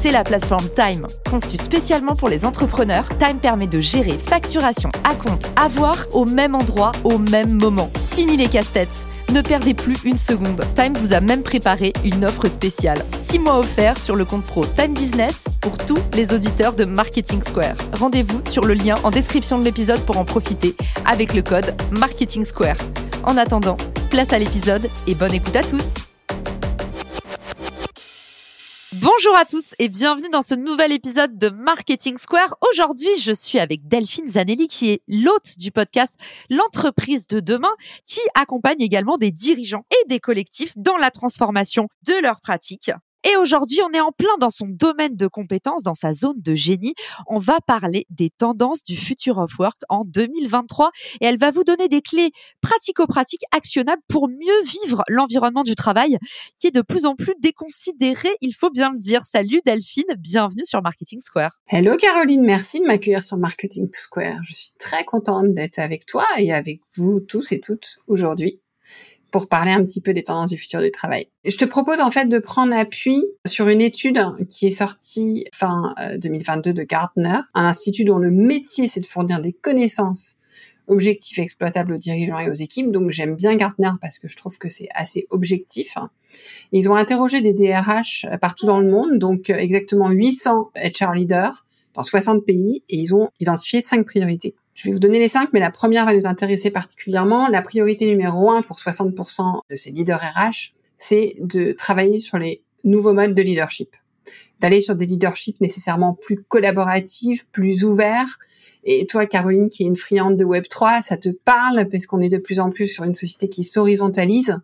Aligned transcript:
c'est 0.00 0.10
la 0.10 0.24
plateforme 0.24 0.68
Time. 0.74 1.06
Conçue 1.28 1.58
spécialement 1.58 2.16
pour 2.16 2.30
les 2.30 2.46
entrepreneurs, 2.46 3.06
Time 3.18 3.38
permet 3.38 3.66
de 3.66 3.80
gérer 3.80 4.16
facturation 4.16 4.90
à 5.04 5.14
compte, 5.14 5.50
avoir 5.56 6.06
au 6.12 6.24
même 6.24 6.54
endroit, 6.54 6.92
au 7.04 7.18
même 7.18 7.52
moment. 7.52 7.90
Fini 8.14 8.38
les 8.38 8.48
casse-têtes. 8.48 9.06
Ne 9.32 9.42
perdez 9.42 9.74
plus 9.74 9.96
une 10.04 10.16
seconde. 10.16 10.64
Time 10.74 10.94
vous 10.96 11.12
a 11.12 11.20
même 11.20 11.42
préparé 11.42 11.92
une 12.02 12.24
offre 12.24 12.46
spéciale. 12.46 13.04
6 13.22 13.40
mois 13.40 13.58
offerts 13.58 13.98
sur 13.98 14.16
le 14.16 14.24
compte 14.24 14.44
pro 14.44 14.64
Time 14.64 14.94
Business 14.94 15.44
pour 15.60 15.76
tous 15.76 15.98
les 16.14 16.32
auditeurs 16.32 16.74
de 16.74 16.86
Marketing 16.86 17.42
Square. 17.42 17.76
Rendez-vous 17.98 18.40
sur 18.50 18.64
le 18.64 18.74
lien 18.74 18.94
en 19.04 19.10
description 19.10 19.58
de 19.58 19.64
l'épisode 19.64 20.00
pour 20.06 20.16
en 20.16 20.24
profiter 20.24 20.74
avec 21.04 21.34
le 21.34 21.42
code 21.42 21.74
Marketing 21.90 22.46
Square. 22.46 22.78
En 23.24 23.36
attendant, 23.36 23.76
place 24.10 24.32
à 24.32 24.38
l'épisode 24.38 24.88
et 25.06 25.14
bonne 25.14 25.34
écoute 25.34 25.56
à 25.56 25.62
tous. 25.62 26.09
Bonjour 29.22 29.36
à 29.36 29.44
tous 29.44 29.74
et 29.78 29.90
bienvenue 29.90 30.30
dans 30.30 30.40
ce 30.40 30.54
nouvel 30.54 30.92
épisode 30.92 31.36
de 31.36 31.50
Marketing 31.50 32.16
Square. 32.16 32.56
Aujourd'hui, 32.70 33.10
je 33.20 33.32
suis 33.32 33.58
avec 33.58 33.86
Delphine 33.86 34.26
Zanelli 34.26 34.66
qui 34.66 34.92
est 34.92 35.02
l'hôte 35.08 35.58
du 35.58 35.70
podcast 35.70 36.16
L'entreprise 36.48 37.26
de 37.26 37.40
demain 37.40 37.74
qui 38.06 38.20
accompagne 38.34 38.80
également 38.80 39.18
des 39.18 39.30
dirigeants 39.30 39.84
et 39.90 40.08
des 40.08 40.20
collectifs 40.20 40.72
dans 40.76 40.96
la 40.96 41.10
transformation 41.10 41.88
de 42.06 42.14
leurs 42.22 42.40
pratiques 42.40 42.92
et 43.24 43.36
aujourd'hui, 43.36 43.80
on 43.82 43.92
est 43.92 44.00
en 44.00 44.12
plein 44.12 44.36
dans 44.40 44.50
son 44.50 44.66
domaine 44.66 45.14
de 45.16 45.26
compétences, 45.26 45.82
dans 45.82 45.94
sa 45.94 46.12
zone 46.12 46.40
de 46.40 46.54
génie. 46.54 46.94
On 47.26 47.38
va 47.38 47.58
parler 47.66 48.06
des 48.08 48.30
tendances 48.30 48.82
du 48.82 48.96
Future 48.96 49.38
of 49.38 49.58
Work 49.58 49.82
en 49.88 50.04
2023 50.04 50.90
et 51.20 51.26
elle 51.26 51.36
va 51.36 51.50
vous 51.50 51.64
donner 51.64 51.88
des 51.88 52.00
clés 52.00 52.30
pratico-pratiques 52.62 53.44
actionnables 53.52 54.02
pour 54.08 54.28
mieux 54.28 54.62
vivre 54.64 55.02
l'environnement 55.08 55.64
du 55.64 55.74
travail 55.74 56.16
qui 56.56 56.68
est 56.68 56.74
de 56.74 56.82
plus 56.82 57.06
en 57.06 57.14
plus 57.14 57.34
déconsidéré, 57.40 58.28
il 58.40 58.52
faut 58.52 58.70
bien 58.70 58.92
le 58.92 58.98
dire. 58.98 59.24
Salut 59.24 59.60
Delphine, 59.64 60.14
bienvenue 60.18 60.64
sur 60.64 60.82
Marketing 60.82 61.20
Square. 61.20 61.60
Hello 61.66 61.96
Caroline, 61.96 62.42
merci 62.42 62.80
de 62.80 62.86
m'accueillir 62.86 63.22
sur 63.22 63.36
Marketing 63.36 63.88
Square. 63.92 64.38
Je 64.44 64.54
suis 64.54 64.72
très 64.78 65.04
contente 65.04 65.52
d'être 65.52 65.78
avec 65.78 66.06
toi 66.06 66.24
et 66.38 66.52
avec 66.52 66.80
vous 66.96 67.20
tous 67.20 67.52
et 67.52 67.60
toutes 67.60 67.98
aujourd'hui 68.06 68.60
pour 69.30 69.48
parler 69.48 69.72
un 69.72 69.82
petit 69.82 70.00
peu 70.00 70.12
des 70.12 70.22
tendances 70.22 70.50
du 70.50 70.58
futur 70.58 70.80
du 70.80 70.90
travail. 70.90 71.28
Je 71.44 71.56
te 71.56 71.64
propose 71.64 72.00
en 72.00 72.10
fait 72.10 72.28
de 72.28 72.38
prendre 72.38 72.74
appui 72.74 73.24
sur 73.46 73.68
une 73.68 73.80
étude 73.80 74.20
qui 74.48 74.66
est 74.66 74.72
sortie 74.72 75.46
fin 75.54 75.94
2022 76.18 76.70
euh, 76.70 76.72
de 76.72 76.82
Gartner, 76.82 77.38
un 77.54 77.64
institut 77.64 78.04
dont 78.04 78.18
le 78.18 78.30
métier 78.30 78.88
c'est 78.88 79.00
de 79.00 79.06
fournir 79.06 79.40
des 79.40 79.52
connaissances 79.52 80.36
objectifs 80.90 81.38
exploitables 81.38 81.92
aux 81.94 81.98
dirigeants 81.98 82.38
et 82.38 82.50
aux 82.50 82.54
équipes. 82.54 82.90
Donc 82.90 83.10
j'aime 83.10 83.36
bien 83.36 83.54
Gartner 83.54 83.90
parce 84.00 84.18
que 84.18 84.28
je 84.28 84.36
trouve 84.36 84.58
que 84.58 84.68
c'est 84.68 84.88
assez 84.94 85.26
objectif. 85.30 85.94
Ils 86.72 86.90
ont 86.90 86.94
interrogé 86.94 87.40
des 87.40 87.52
DRH 87.52 88.26
partout 88.40 88.66
dans 88.66 88.80
le 88.80 88.90
monde, 88.90 89.18
donc 89.18 89.50
euh, 89.50 89.54
exactement 89.54 90.10
800 90.10 90.70
HR 90.76 91.12
leaders 91.14 91.64
dans 91.94 92.02
60 92.02 92.44
pays 92.44 92.82
et 92.88 92.96
ils 92.96 93.14
ont 93.14 93.30
identifié 93.40 93.80
cinq 93.80 94.04
priorités. 94.04 94.54
Je 94.80 94.88
vais 94.88 94.92
vous 94.92 94.98
donner 94.98 95.18
les 95.18 95.28
cinq, 95.28 95.50
mais 95.52 95.60
la 95.60 95.70
première 95.70 96.06
va 96.06 96.14
nous 96.14 96.26
intéresser 96.26 96.70
particulièrement. 96.70 97.48
La 97.48 97.60
priorité 97.60 98.06
numéro 98.06 98.50
un 98.50 98.62
pour 98.62 98.78
60% 98.78 99.60
de 99.68 99.76
ces 99.76 99.90
leaders 99.90 100.18
RH, 100.18 100.72
c'est 100.96 101.34
de 101.38 101.72
travailler 101.72 102.18
sur 102.18 102.38
les 102.38 102.62
nouveaux 102.82 103.12
modes 103.12 103.34
de 103.34 103.42
leadership. 103.42 103.94
D'aller 104.58 104.80
sur 104.80 104.94
des 104.94 105.04
leaderships 105.04 105.60
nécessairement 105.60 106.14
plus 106.14 106.42
collaboratifs, 106.44 107.44
plus 107.52 107.84
ouverts. 107.84 108.38
Et 108.82 109.04
toi, 109.04 109.26
Caroline, 109.26 109.68
qui 109.68 109.82
est 109.82 109.86
une 109.86 109.98
friande 109.98 110.38
de 110.38 110.46
Web3, 110.46 111.02
ça 111.02 111.18
te 111.18 111.28
parle 111.28 111.86
parce 111.90 112.06
qu'on 112.06 112.22
est 112.22 112.30
de 112.30 112.38
plus 112.38 112.58
en 112.58 112.70
plus 112.70 112.86
sur 112.86 113.04
une 113.04 113.12
société 113.12 113.50
qui 113.50 113.64
s'horizontalise. 113.64 114.56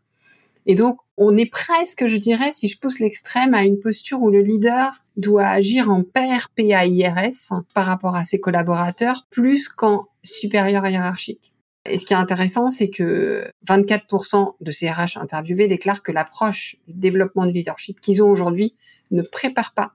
Et 0.64 0.74
donc, 0.74 0.98
on 1.18 1.36
est 1.36 1.50
presque, 1.50 2.06
je 2.06 2.16
dirais, 2.16 2.52
si 2.52 2.68
je 2.68 2.78
pousse 2.78 3.00
l'extrême, 3.00 3.54
à 3.54 3.64
une 3.64 3.78
posture 3.78 4.22
où 4.22 4.30
le 4.30 4.40
leader 4.40 5.02
doit 5.16 5.46
agir 5.46 5.90
en 5.90 6.02
pair 6.02 6.50
PAIRS 6.56 7.62
par 7.72 7.86
rapport 7.86 8.16
à 8.16 8.24
ses 8.24 8.40
collaborateurs, 8.40 9.26
plus 9.30 9.68
qu'en 9.68 10.06
supérieur 10.26 10.86
hiérarchique. 10.86 11.52
Et 11.88 11.98
ce 11.98 12.04
qui 12.04 12.12
est 12.12 12.16
intéressant, 12.16 12.68
c'est 12.68 12.88
que 12.88 13.44
24% 13.68 14.54
de 14.60 14.70
ces 14.70 14.90
RH 14.90 15.18
interviewés 15.20 15.68
déclarent 15.68 16.02
que 16.02 16.12
l'approche 16.12 16.76
du 16.86 16.94
développement 16.94 17.46
de 17.46 17.52
leadership 17.52 18.00
qu'ils 18.00 18.22
ont 18.22 18.30
aujourd'hui 18.30 18.74
ne 19.10 19.22
prépare 19.22 19.72
pas 19.72 19.92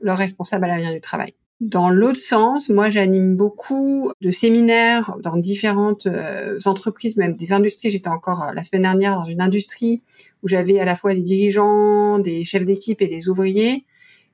leurs 0.00 0.18
responsables 0.18 0.64
à 0.64 0.68
l'avenir 0.68 0.92
du 0.92 1.00
travail. 1.00 1.34
Dans 1.60 1.90
l'autre 1.90 2.18
sens, 2.18 2.70
moi 2.70 2.90
j'anime 2.90 3.36
beaucoup 3.36 4.10
de 4.20 4.32
séminaires 4.32 5.14
dans 5.22 5.36
différentes 5.36 6.06
euh, 6.06 6.58
entreprises, 6.64 7.16
même 7.16 7.36
des 7.36 7.52
industries. 7.52 7.92
J'étais 7.92 8.08
encore 8.08 8.42
euh, 8.42 8.52
la 8.52 8.64
semaine 8.64 8.82
dernière 8.82 9.14
dans 9.14 9.26
une 9.26 9.40
industrie 9.40 10.02
où 10.42 10.48
j'avais 10.48 10.80
à 10.80 10.84
la 10.84 10.96
fois 10.96 11.14
des 11.14 11.22
dirigeants, 11.22 12.18
des 12.18 12.44
chefs 12.44 12.64
d'équipe 12.64 13.00
et 13.00 13.06
des 13.06 13.28
ouvriers. 13.28 13.84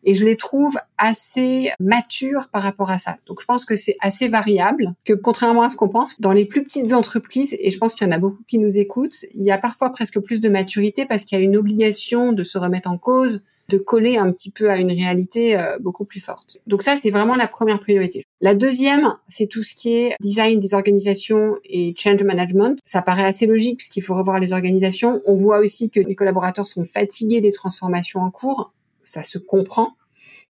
Et 0.05 0.15
je 0.15 0.25
les 0.25 0.37
trouve 0.37 0.77
assez 0.97 1.71
matures 1.81 2.49
par 2.53 2.63
rapport 2.63 2.91
à 2.91 2.99
ça. 2.99 3.17
Donc 3.27 3.41
je 3.41 3.47
pense 3.47 3.65
que 3.65 3.77
c'est 3.77 3.97
assez 4.01 4.29
variable, 4.29 4.93
que 5.05 5.13
contrairement 5.13 5.63
à 5.63 5.69
ce 5.69 5.77
qu'on 5.77 5.89
pense, 5.89 6.21
dans 6.21 6.33
les 6.33 6.45
plus 6.45 6.63
petites 6.63 6.93
entreprises, 6.93 7.57
et 7.59 7.71
je 7.71 7.79
pense 7.79 7.95
qu'il 7.95 8.07
y 8.07 8.11
en 8.11 8.13
a 8.13 8.19
beaucoup 8.19 8.43
qui 8.47 8.59
nous 8.59 8.79
écoutent, 8.79 9.25
il 9.35 9.43
y 9.43 9.51
a 9.51 9.59
parfois 9.59 9.91
presque 9.91 10.21
plus 10.21 10.41
de 10.41 10.49
maturité 10.49 11.07
parce 11.07 11.25
qu'il 11.25 11.39
y 11.39 11.41
a 11.41 11.45
une 11.45 11.57
obligation 11.57 12.33
de 12.33 12.45
se 12.45 12.59
remettre 12.59 12.91
en 12.91 12.99
cause, 12.99 13.43
de 13.69 13.79
coller 13.79 14.17
un 14.17 14.33
petit 14.33 14.51
peu 14.51 14.71
à 14.71 14.79
une 14.79 14.91
réalité 14.91 15.59
euh, 15.59 15.79
beaucoup 15.81 16.05
plus 16.05 16.21
forte. 16.21 16.59
Donc 16.67 16.83
ça, 16.83 16.97
c'est 16.97 17.11
vraiment 17.11 17.37
la 17.37 17.47
première 17.47 17.79
priorité. 17.79 18.25
La 18.41 18.55
deuxième, 18.55 19.13
c'est 19.27 19.47
tout 19.47 19.63
ce 19.63 19.75
qui 19.75 19.95
est 19.95 20.15
design 20.21 20.59
des 20.59 20.75
organisations 20.75 21.57
et 21.65 21.95
change 21.97 22.23
management. 22.23 22.79
Ça 22.85 23.03
paraît 23.03 23.25
assez 23.25 23.47
logique 23.47 23.79
puisqu'il 23.79 24.03
faut 24.03 24.15
revoir 24.15 24.41
les 24.41 24.53
organisations. 24.53 25.21
On 25.27 25.35
voit 25.35 25.59
aussi 25.59 25.91
que 25.91 26.01
les 26.01 26.15
collaborateurs 26.15 26.67
sont 26.67 26.85
fatigués 26.85 27.41
des 27.41 27.53
transformations 27.53 28.21
en 28.21 28.31
cours. 28.31 28.73
Ça 29.09 29.23
se 29.23 29.39
comprend. 29.39 29.97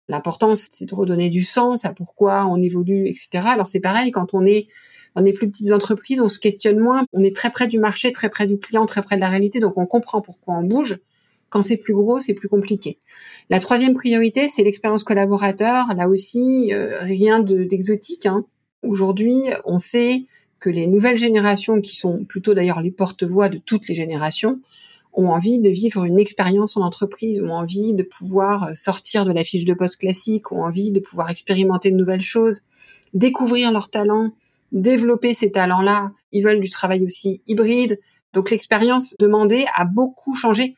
L'important, 0.09 0.53
c'est 0.55 0.85
de 0.85 0.93
redonner 0.93 1.29
du 1.29 1.43
sens 1.43 1.85
à 1.85 1.93
pourquoi 1.93 2.45
on 2.47 2.61
évolue, 2.61 3.07
etc. 3.07 3.43
Alors 3.45 3.67
c'est 3.67 3.79
pareil, 3.79 4.11
quand 4.11 4.33
on 4.33 4.45
est 4.45 4.67
dans 5.15 5.21
les 5.21 5.31
plus 5.31 5.49
petites 5.49 5.71
entreprises, 5.71 6.19
on 6.19 6.27
se 6.27 6.39
questionne 6.39 6.77
moins. 6.77 7.05
On 7.13 7.23
est 7.23 7.33
très 7.33 7.51
près 7.51 7.67
du 7.67 7.79
marché, 7.79 8.11
très 8.11 8.27
près 8.29 8.47
du 8.47 8.57
client, 8.57 8.85
très 8.85 9.01
près 9.01 9.15
de 9.15 9.21
la 9.21 9.29
réalité, 9.29 9.59
donc 9.59 9.77
on 9.77 9.85
comprend 9.85 10.19
pourquoi 10.21 10.55
on 10.55 10.63
bouge. 10.63 10.99
Quand 11.49 11.61
c'est 11.61 11.77
plus 11.77 11.93
gros, 11.93 12.19
c'est 12.19 12.33
plus 12.33 12.49
compliqué. 12.49 12.97
La 13.49 13.59
troisième 13.59 13.93
priorité, 13.93 14.49
c'est 14.49 14.63
l'expérience 14.63 15.03
collaborateur. 15.03 15.87
Là 15.95 16.09
aussi, 16.09 16.73
euh, 16.73 16.99
rien 16.99 17.39
d'exotique. 17.39 18.25
hein. 18.25 18.45
Aujourd'hui, 18.83 19.43
on 19.65 19.79
sait 19.79 20.25
que 20.59 20.69
les 20.69 20.85
nouvelles 20.85 21.17
générations, 21.17 21.81
qui 21.81 21.95
sont 21.95 22.25
plutôt 22.25 22.53
d'ailleurs 22.53 22.81
les 22.81 22.91
porte-voix 22.91 23.47
de 23.49 23.57
toutes 23.57 23.87
les 23.87 23.95
générations, 23.95 24.59
ont 25.13 25.29
envie 25.29 25.59
de 25.59 25.69
vivre 25.69 26.05
une 26.05 26.19
expérience 26.19 26.77
en 26.77 26.81
entreprise, 26.81 27.41
ont 27.41 27.51
envie 27.51 27.93
de 27.93 28.03
pouvoir 28.03 28.63
euh, 28.63 28.73
sortir 28.73 29.25
de 29.25 29.31
la 29.31 29.43
fiche 29.43 29.65
de 29.65 29.73
poste 29.73 29.97
classique, 29.97 30.51
ont 30.51 30.63
envie 30.63 30.91
de 30.91 30.99
pouvoir 30.99 31.29
expérimenter 31.29 31.91
de 31.91 31.95
nouvelles 31.95 32.21
choses, 32.21 32.61
découvrir 33.13 33.71
leurs 33.71 33.89
talents, 33.89 34.31
développer 34.71 35.33
ces 35.33 35.51
talents-là. 35.51 36.11
Ils 36.31 36.43
veulent 36.43 36.59
du 36.59 36.69
travail 36.69 37.03
aussi 37.03 37.41
hybride. 37.47 37.99
Donc 38.33 38.51
l'expérience 38.51 39.15
demandée 39.19 39.65
a 39.75 39.85
beaucoup 39.85 40.35
changé. 40.35 40.75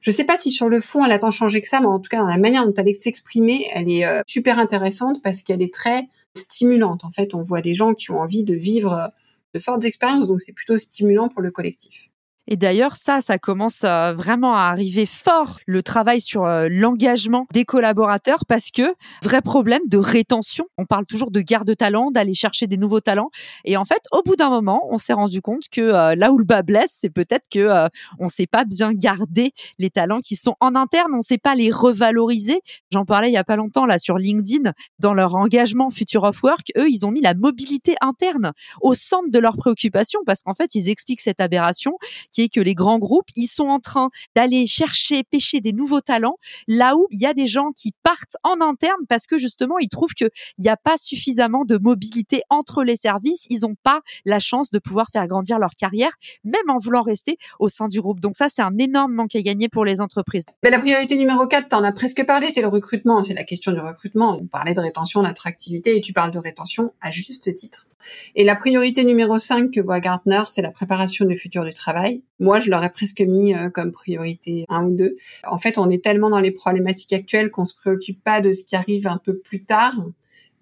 Je 0.00 0.10
ne 0.10 0.14
sais 0.14 0.24
pas 0.24 0.36
si 0.36 0.50
sur 0.50 0.68
le 0.68 0.80
fond 0.80 1.04
elle 1.04 1.12
a 1.12 1.18
tant 1.18 1.30
changé 1.30 1.60
que 1.60 1.68
ça, 1.68 1.80
mais 1.80 1.86
en 1.86 2.00
tout 2.00 2.08
cas 2.08 2.18
dans 2.18 2.28
la 2.28 2.38
manière 2.38 2.66
dont 2.66 2.74
elle 2.76 2.94
s'exprimer, 2.94 3.66
elle 3.72 3.90
est 3.90 4.04
euh, 4.04 4.22
super 4.26 4.58
intéressante 4.58 5.22
parce 5.22 5.42
qu'elle 5.42 5.62
est 5.62 5.72
très 5.72 6.08
stimulante. 6.36 7.04
En 7.04 7.10
fait, 7.10 7.34
on 7.34 7.42
voit 7.42 7.60
des 7.60 7.74
gens 7.74 7.94
qui 7.94 8.10
ont 8.10 8.18
envie 8.18 8.44
de 8.44 8.54
vivre 8.54 8.92
euh, 8.92 9.08
de 9.54 9.60
fortes 9.60 9.84
expériences, 9.84 10.28
donc 10.28 10.40
c'est 10.40 10.52
plutôt 10.52 10.78
stimulant 10.78 11.28
pour 11.28 11.42
le 11.42 11.50
collectif. 11.50 12.08
Et 12.48 12.56
d'ailleurs, 12.56 12.96
ça, 12.96 13.20
ça 13.20 13.38
commence 13.38 13.84
euh, 13.84 14.12
vraiment 14.12 14.54
à 14.54 14.62
arriver 14.62 15.06
fort, 15.06 15.58
le 15.66 15.82
travail 15.82 16.20
sur 16.20 16.44
euh, 16.44 16.68
l'engagement 16.70 17.46
des 17.52 17.64
collaborateurs, 17.64 18.44
parce 18.46 18.70
que 18.70 18.94
vrai 19.22 19.42
problème 19.42 19.82
de 19.88 19.98
rétention. 19.98 20.64
On 20.76 20.84
parle 20.84 21.06
toujours 21.06 21.30
de 21.30 21.40
garde 21.40 21.66
de 21.66 21.74
talent, 21.74 22.10
d'aller 22.10 22.34
chercher 22.34 22.66
des 22.66 22.76
nouveaux 22.76 23.00
talents. 23.00 23.30
Et 23.64 23.76
en 23.76 23.84
fait, 23.84 24.02
au 24.10 24.22
bout 24.22 24.36
d'un 24.36 24.50
moment, 24.50 24.82
on 24.90 24.98
s'est 24.98 25.12
rendu 25.12 25.40
compte 25.40 25.64
que 25.70 25.80
euh, 25.80 26.14
là 26.16 26.32
où 26.32 26.38
le 26.38 26.44
bas 26.44 26.62
blesse, 26.62 26.96
c'est 26.98 27.10
peut-être 27.10 27.48
que 27.50 27.88
on 28.18 28.28
sait 28.28 28.46
pas 28.46 28.64
bien 28.64 28.92
garder 28.92 29.52
les 29.78 29.90
talents 29.90 30.20
qui 30.20 30.36
sont 30.36 30.56
en 30.60 30.74
interne, 30.74 31.12
on 31.14 31.20
sait 31.20 31.38
pas 31.38 31.54
les 31.54 31.70
revaloriser. 31.70 32.60
J'en 32.90 33.04
parlais 33.04 33.28
il 33.28 33.34
y 33.34 33.36
a 33.36 33.44
pas 33.44 33.56
longtemps 33.56 33.86
là 33.86 33.98
sur 33.98 34.18
LinkedIn, 34.18 34.72
dans 34.98 35.14
leur 35.14 35.36
engagement 35.36 35.90
Future 35.90 36.24
of 36.24 36.42
Work, 36.42 36.72
eux, 36.76 36.88
ils 36.88 37.06
ont 37.06 37.10
mis 37.10 37.20
la 37.20 37.34
mobilité 37.34 37.94
interne 38.00 38.52
au 38.80 38.94
centre 38.94 39.30
de 39.30 39.38
leurs 39.38 39.56
préoccupations, 39.56 40.20
parce 40.26 40.42
qu'en 40.42 40.54
fait, 40.54 40.74
ils 40.74 40.88
expliquent 40.88 41.20
cette 41.20 41.40
aberration 41.40 41.92
qui 42.32 42.42
est 42.42 42.48
que 42.48 42.60
les 42.60 42.74
grands 42.74 42.98
groupes, 42.98 43.28
ils 43.36 43.46
sont 43.46 43.68
en 43.68 43.78
train 43.78 44.10
d'aller 44.34 44.66
chercher, 44.66 45.22
pêcher 45.22 45.60
des 45.60 45.72
nouveaux 45.72 46.00
talents, 46.00 46.36
là 46.66 46.96
où 46.96 47.06
il 47.10 47.20
y 47.20 47.26
a 47.26 47.34
des 47.34 47.46
gens 47.46 47.70
qui 47.76 47.92
partent 48.02 48.36
en 48.42 48.60
interne 48.60 49.00
parce 49.08 49.26
que 49.26 49.38
justement, 49.38 49.78
ils 49.78 49.88
trouvent 49.88 50.14
qu'il 50.14 50.30
n'y 50.58 50.68
a 50.68 50.76
pas 50.76 50.96
suffisamment 50.96 51.64
de 51.64 51.78
mobilité 51.78 52.42
entre 52.50 52.82
les 52.82 52.96
services, 52.96 53.46
ils 53.50 53.60
n'ont 53.60 53.76
pas 53.82 54.00
la 54.24 54.38
chance 54.38 54.70
de 54.70 54.78
pouvoir 54.78 55.08
faire 55.12 55.26
grandir 55.26 55.58
leur 55.58 55.74
carrière, 55.76 56.12
même 56.44 56.68
en 56.68 56.78
voulant 56.78 57.02
rester 57.02 57.36
au 57.58 57.68
sein 57.68 57.88
du 57.88 58.00
groupe. 58.00 58.20
Donc 58.20 58.36
ça, 58.36 58.48
c'est 58.48 58.62
un 58.62 58.76
énorme 58.78 59.12
manque 59.12 59.36
à 59.36 59.42
gagner 59.42 59.68
pour 59.68 59.84
les 59.84 60.00
entreprises. 60.00 60.44
Mais 60.62 60.70
la 60.70 60.78
priorité 60.78 61.16
numéro 61.16 61.46
4, 61.46 61.68
tu 61.68 61.76
en 61.76 61.84
as 61.84 61.92
presque 61.92 62.24
parlé, 62.24 62.50
c'est 62.50 62.62
le 62.62 62.68
recrutement, 62.68 63.22
c'est 63.22 63.34
la 63.34 63.44
question 63.44 63.72
du 63.72 63.80
recrutement. 63.80 64.38
On 64.40 64.46
parlait 64.46 64.74
de 64.74 64.80
rétention, 64.80 65.22
d'attractivité, 65.22 65.96
et 65.96 66.00
tu 66.00 66.12
parles 66.12 66.30
de 66.30 66.38
rétention 66.38 66.92
à 67.00 67.10
juste 67.10 67.52
titre. 67.54 67.86
Et 68.34 68.44
la 68.44 68.54
priorité 68.54 69.04
numéro 69.04 69.38
5 69.38 69.70
que 69.70 69.80
voit 69.80 70.00
Gartner, 70.00 70.42
c'est 70.48 70.62
la 70.62 70.70
préparation 70.70 71.24
du 71.24 71.36
futur 71.36 71.64
du 71.64 71.72
travail. 71.72 72.22
Moi, 72.40 72.58
je 72.58 72.70
l'aurais 72.70 72.90
presque 72.90 73.20
mis 73.20 73.54
euh, 73.54 73.70
comme 73.70 73.92
priorité 73.92 74.64
1 74.68 74.84
ou 74.84 74.96
2. 74.96 75.14
En 75.44 75.58
fait, 75.58 75.78
on 75.78 75.88
est 75.90 76.02
tellement 76.02 76.30
dans 76.30 76.40
les 76.40 76.50
problématiques 76.50 77.12
actuelles 77.12 77.50
qu'on 77.50 77.64
se 77.64 77.74
préoccupe 77.74 78.22
pas 78.22 78.40
de 78.40 78.52
ce 78.52 78.64
qui 78.64 78.76
arrive 78.76 79.06
un 79.06 79.18
peu 79.18 79.38
plus 79.38 79.64
tard 79.64 79.94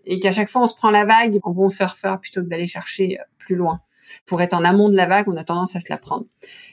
et 0.05 0.19
qu'à 0.19 0.33
chaque 0.33 0.49
fois, 0.49 0.63
on 0.63 0.67
se 0.67 0.75
prend 0.75 0.91
la 0.91 1.05
vague 1.05 1.39
en 1.43 1.53
bon 1.53 1.69
surfeur 1.69 2.21
plutôt 2.21 2.43
que 2.43 2.47
d'aller 2.47 2.67
chercher 2.67 3.19
euh, 3.21 3.25
plus 3.39 3.57
loin. 3.57 3.81
Pour 4.27 4.43
être 4.43 4.55
en 4.55 4.65
amont 4.65 4.89
de 4.89 4.97
la 4.97 5.07
vague, 5.07 5.29
on 5.29 5.37
a 5.37 5.45
tendance 5.45 5.77
à 5.77 5.81
se 5.81 5.87
la 5.89 5.97
prendre. 5.97 6.27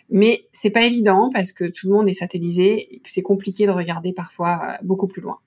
Mais 0.09 0.47
c'est 0.51 0.69
pas 0.69 0.81
évident 0.81 1.29
parce 1.33 1.51
que 1.51 1.65
tout 1.65 1.87
le 1.87 1.93
monde 1.93 2.09
est 2.09 2.13
satellisé 2.13 2.95
et 2.95 2.99
que 2.99 3.09
c'est 3.09 3.21
compliqué 3.21 3.65
de 3.65 3.71
regarder 3.71 4.13
parfois 4.13 4.61
euh, 4.63 4.73
beaucoup 4.83 5.07
plus 5.07 5.21
loin. 5.21 5.39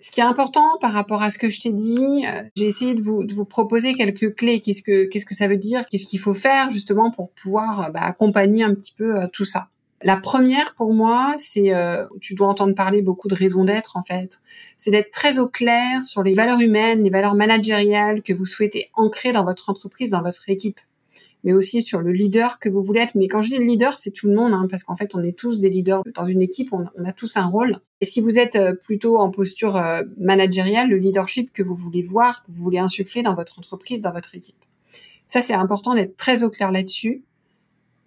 Ce 0.00 0.10
qui 0.10 0.20
est 0.20 0.24
important 0.24 0.78
par 0.80 0.92
rapport 0.92 1.22
à 1.22 1.28
ce 1.28 1.38
que 1.38 1.50
je 1.50 1.60
t'ai 1.60 1.72
dit, 1.72 2.24
euh, 2.26 2.42
j'ai 2.56 2.64
essayé 2.64 2.94
de 2.94 3.02
vous, 3.02 3.22
de 3.22 3.34
vous 3.34 3.44
proposer 3.44 3.92
quelques 3.92 4.34
clés. 4.34 4.60
Qu'est-ce 4.60 4.82
que, 4.82 5.04
qu'est-ce 5.04 5.26
que 5.26 5.34
ça 5.34 5.46
veut 5.46 5.58
dire? 5.58 5.84
Qu'est-ce 5.86 6.06
qu'il 6.06 6.18
faut 6.18 6.32
faire 6.32 6.70
justement 6.70 7.10
pour 7.10 7.30
pouvoir 7.32 7.82
euh, 7.82 7.90
bah, 7.90 8.00
accompagner 8.02 8.64
un 8.64 8.74
petit 8.74 8.94
peu 8.94 9.20
euh, 9.20 9.26
tout 9.30 9.44
ça? 9.44 9.68
La 10.02 10.16
première 10.16 10.74
pour 10.76 10.94
moi, 10.94 11.34
c'est, 11.36 11.74
tu 12.22 12.34
dois 12.34 12.48
entendre 12.48 12.74
parler 12.74 13.02
beaucoup 13.02 13.28
de 13.28 13.34
raison 13.34 13.64
d'être 13.64 13.98
en 13.98 14.02
fait, 14.02 14.40
c'est 14.78 14.90
d'être 14.90 15.10
très 15.10 15.38
au 15.38 15.46
clair 15.46 16.02
sur 16.06 16.22
les 16.22 16.32
valeurs 16.32 16.62
humaines, 16.62 17.02
les 17.02 17.10
valeurs 17.10 17.34
managériales 17.34 18.22
que 18.22 18.32
vous 18.32 18.46
souhaitez 18.46 18.88
ancrer 18.94 19.32
dans 19.32 19.44
votre 19.44 19.68
entreprise, 19.68 20.12
dans 20.12 20.22
votre 20.22 20.48
équipe 20.48 20.80
mais 21.44 21.52
aussi 21.52 21.82
sur 21.82 22.00
le 22.00 22.12
leader 22.12 22.58
que 22.58 22.68
vous 22.68 22.82
voulez 22.82 23.00
être. 23.00 23.14
Mais 23.14 23.28
quand 23.28 23.42
je 23.42 23.50
dis 23.50 23.58
le 23.58 23.64
leader, 23.64 23.96
c'est 23.96 24.10
tout 24.10 24.28
le 24.28 24.34
monde, 24.34 24.52
hein, 24.52 24.66
parce 24.70 24.82
qu'en 24.82 24.96
fait, 24.96 25.14
on 25.14 25.22
est 25.22 25.36
tous 25.36 25.58
des 25.58 25.70
leaders 25.70 26.02
dans 26.14 26.26
une 26.26 26.42
équipe, 26.42 26.72
on, 26.72 26.86
a 27.04 27.12
tous 27.12 27.36
un 27.36 27.46
rôle. 27.46 27.78
Et 28.00 28.04
si 28.04 28.20
vous 28.20 28.38
êtes 28.38 28.56
euh, 28.56 28.74
plutôt 28.74 29.18
en 29.18 29.30
posture 29.30 29.76
euh, 29.76 30.02
managériale, 30.18 30.88
le 30.90 30.98
leadership 30.98 31.52
que 31.52 31.62
vous 31.62 31.74
voulez 31.74 32.02
voir, 32.02 32.42
que 32.42 32.52
vous 32.52 32.62
voulez 32.62 32.78
insuffler 32.78 33.22
dans 33.22 33.34
votre 33.34 33.58
entreprise, 33.58 34.00
dans 34.00 34.12
votre 34.12 34.34
équipe. 34.34 34.62
Ça, 35.28 35.40
c'est 35.40 35.54
important 35.54 35.94
d'être 35.94 36.16
très 36.16 36.42
au 36.42 36.50
clair 36.50 36.72
là-dessus, 36.72 37.22